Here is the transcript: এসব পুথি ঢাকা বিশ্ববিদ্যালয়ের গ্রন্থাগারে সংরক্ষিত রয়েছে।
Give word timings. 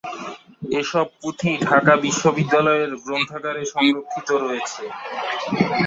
এসব 0.79 1.07
পুথি 1.19 1.51
ঢাকা 1.65 1.93
বিশ্ববিদ্যালয়ের 2.05 2.91
গ্রন্থাগারে 3.03 3.63
সংরক্ষিত 3.73 4.29
রয়েছে। 4.43 4.83